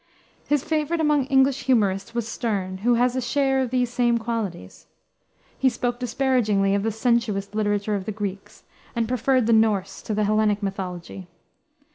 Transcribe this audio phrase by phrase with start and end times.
[0.47, 4.87] His favorite among English humorists was Sterne, who has a share of these same qualities.
[5.59, 8.63] He spoke disparagingly of "the sensuous literature of the Greeks,"
[8.95, 11.27] and preferred the Norse to the Hellenic mythology.